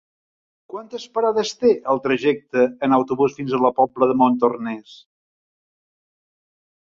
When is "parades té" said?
1.17-1.73